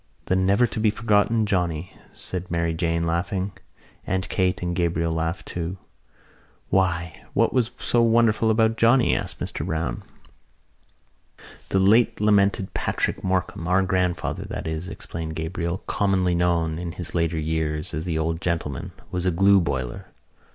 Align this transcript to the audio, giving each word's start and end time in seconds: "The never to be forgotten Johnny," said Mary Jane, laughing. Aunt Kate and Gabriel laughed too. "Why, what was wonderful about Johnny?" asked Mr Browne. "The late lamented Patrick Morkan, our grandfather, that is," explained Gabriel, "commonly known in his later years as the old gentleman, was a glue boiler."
"The 0.25 0.35
never 0.35 0.65
to 0.65 0.79
be 0.79 0.89
forgotten 0.89 1.45
Johnny," 1.45 1.95
said 2.11 2.49
Mary 2.49 2.73
Jane, 2.73 3.05
laughing. 3.05 3.51
Aunt 4.07 4.29
Kate 4.29 4.63
and 4.63 4.75
Gabriel 4.75 5.11
laughed 5.11 5.45
too. 5.47 5.77
"Why, 6.69 7.23
what 7.33 7.53
was 7.53 7.69
wonderful 7.93 8.49
about 8.49 8.77
Johnny?" 8.77 9.15
asked 9.15 9.39
Mr 9.39 9.63
Browne. 9.63 10.01
"The 11.69 11.77
late 11.79 12.19
lamented 12.19 12.73
Patrick 12.73 13.23
Morkan, 13.23 13.67
our 13.67 13.83
grandfather, 13.83 14.45
that 14.45 14.65
is," 14.65 14.89
explained 14.89 15.35
Gabriel, 15.35 15.83
"commonly 15.85 16.33
known 16.33 16.79
in 16.79 16.93
his 16.93 17.13
later 17.13 17.37
years 17.37 17.93
as 17.93 18.05
the 18.05 18.17
old 18.17 18.41
gentleman, 18.41 18.93
was 19.11 19.27
a 19.27 19.31
glue 19.31 19.61
boiler." 19.61 20.07